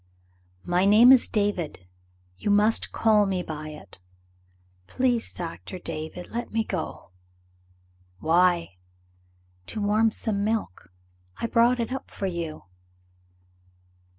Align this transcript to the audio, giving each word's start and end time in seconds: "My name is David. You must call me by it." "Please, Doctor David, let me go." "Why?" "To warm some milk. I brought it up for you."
"My 0.65 0.85
name 0.85 1.11
is 1.11 1.27
David. 1.27 1.85
You 2.35 2.49
must 2.49 2.91
call 2.91 3.27
me 3.27 3.43
by 3.43 3.69
it." 3.69 3.99
"Please, 4.87 5.31
Doctor 5.31 5.77
David, 5.77 6.31
let 6.31 6.51
me 6.51 6.63
go." 6.63 7.11
"Why?" 8.17 8.77
"To 9.67 9.79
warm 9.79 10.09
some 10.09 10.43
milk. 10.43 10.91
I 11.39 11.45
brought 11.45 11.79
it 11.79 11.91
up 11.91 12.09
for 12.09 12.25
you." 12.25 12.63